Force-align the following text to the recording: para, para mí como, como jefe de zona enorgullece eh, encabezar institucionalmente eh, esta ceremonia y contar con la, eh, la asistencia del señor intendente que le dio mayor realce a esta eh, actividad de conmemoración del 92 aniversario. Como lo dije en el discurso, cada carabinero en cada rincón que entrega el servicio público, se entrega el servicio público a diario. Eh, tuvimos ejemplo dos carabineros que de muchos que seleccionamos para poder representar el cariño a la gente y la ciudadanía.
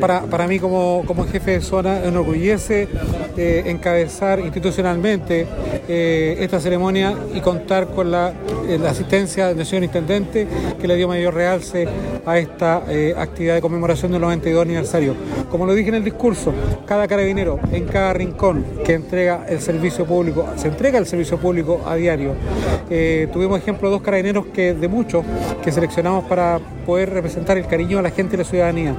para, 0.00 0.22
para 0.22 0.46
mí 0.46 0.58
como, 0.58 1.04
como 1.06 1.26
jefe 1.26 1.52
de 1.52 1.60
zona 1.60 2.04
enorgullece 2.04 2.88
eh, 3.36 3.64
encabezar 3.66 4.40
institucionalmente 4.40 5.46
eh, 5.88 6.36
esta 6.40 6.60
ceremonia 6.60 7.14
y 7.34 7.40
contar 7.40 7.88
con 7.88 8.10
la, 8.10 8.32
eh, 8.68 8.78
la 8.78 8.90
asistencia 8.90 9.54
del 9.54 9.66
señor 9.66 9.84
intendente 9.84 10.46
que 10.80 10.88
le 10.88 10.96
dio 10.96 11.08
mayor 11.08 11.34
realce 11.34 11.88
a 12.24 12.38
esta 12.38 12.82
eh, 12.88 13.14
actividad 13.16 13.54
de 13.54 13.60
conmemoración 13.60 14.12
del 14.12 14.20
92 14.20 14.62
aniversario. 14.62 15.14
Como 15.50 15.66
lo 15.66 15.74
dije 15.74 15.88
en 15.88 15.96
el 15.96 16.04
discurso, 16.04 16.52
cada 16.86 17.08
carabinero 17.08 17.58
en 17.72 17.86
cada 17.86 18.12
rincón 18.12 18.64
que 18.84 18.94
entrega 18.94 19.44
el 19.48 19.60
servicio 19.60 20.04
público, 20.04 20.46
se 20.56 20.68
entrega 20.68 20.98
el 20.98 21.06
servicio 21.06 21.38
público 21.38 21.80
a 21.86 21.96
diario. 21.96 22.34
Eh, 22.90 23.28
tuvimos 23.32 23.58
ejemplo 23.58 23.90
dos 23.90 24.02
carabineros 24.02 24.46
que 24.46 24.74
de 24.74 24.88
muchos 24.88 25.24
que 25.62 25.72
seleccionamos 25.72 26.24
para 26.24 26.60
poder 26.86 27.10
representar 27.10 27.58
el 27.58 27.66
cariño 27.66 27.98
a 27.98 28.02
la 28.02 28.10
gente 28.10 28.36
y 28.36 28.38
la 28.38 28.44
ciudadanía. 28.44 28.94